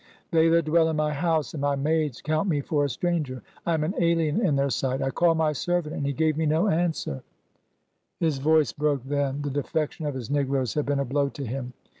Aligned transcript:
They 0.31 0.49
that 0.49 0.65
dwell 0.65 0.89
in 0.89 0.95
my 0.95 1.13
house, 1.13 1.53
and 1.53 1.61
my 1.61 1.75
maids, 1.75 2.23
count 2.23 2.49
me 2.49 2.59
for 2.59 2.83
a 2.83 2.89
stranger: 2.89 3.43
I 3.67 3.75
am 3.75 3.83
an 3.83 3.93
alien 3.99 4.43
in 4.43 4.55
their 4.55 4.71
sight.'' 4.71 4.99
I 5.03 5.11
called 5.11 5.37
my 5.37 5.51
servant, 5.53 5.93
and 5.95 6.07
he 6.07 6.11
gave 6.11 6.37
me 6.37 6.47
no 6.47 6.69
answer—" 6.69 7.21
His 8.19 8.39
voice 8.39 8.73
broke 8.73 9.03
then. 9.03 9.43
The 9.43 9.51
defection 9.51 10.07
of 10.07 10.15
his 10.15 10.31
negroes 10.31 10.73
had 10.73 10.87
been 10.87 10.97
a 11.01 11.05
blow 11.05 11.29
to 11.29 11.45
him. 11.45 11.73